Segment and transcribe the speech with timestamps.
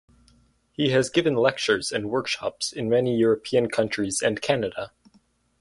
[0.71, 4.91] He has given lectures and workshops in many European countries and Canada.